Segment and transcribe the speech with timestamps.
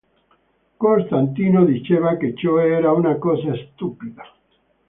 [0.79, 4.23] Costantino diceva che ciò era una cosa stupida.